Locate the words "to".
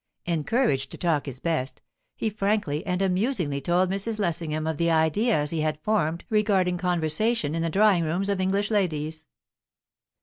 0.89-0.97